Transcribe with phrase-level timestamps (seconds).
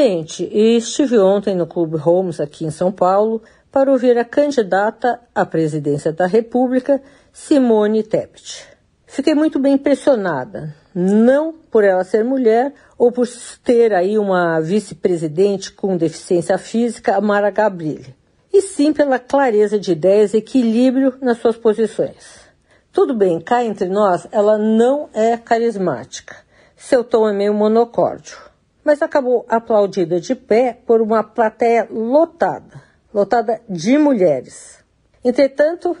[0.00, 5.44] Gente, estive ontem no Clube Holmes aqui em São Paulo para ouvir a candidata à
[5.44, 7.02] presidência da República,
[7.32, 8.64] Simone Tebet.
[9.04, 13.26] Fiquei muito bem impressionada, não por ela ser mulher ou por
[13.64, 18.14] ter aí uma vice-presidente com deficiência física, Mara Gabrilli,
[18.52, 22.46] e sim pela clareza de ideias e equilíbrio nas suas posições.
[22.92, 26.36] Tudo bem, cá entre nós, ela não é carismática.
[26.76, 28.46] Seu tom é meio monocórdio
[28.88, 34.82] mas acabou aplaudida de pé por uma plateia lotada, lotada de mulheres.
[35.22, 35.94] Entretanto,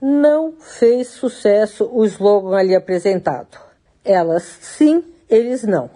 [0.00, 3.58] não fez sucesso o slogan ali apresentado.
[4.02, 5.90] Elas sim, eles não.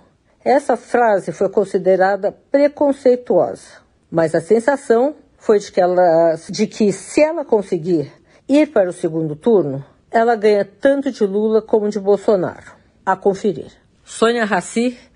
[0.45, 7.23] Essa frase foi considerada preconceituosa, mas a sensação foi de que, ela, de que se
[7.23, 8.13] ela conseguir
[8.47, 12.75] ir para o segundo turno, ela ganha tanto de Lula como de Bolsonaro.
[13.07, 13.73] A conferir.
[14.05, 14.99] Sônia Raci,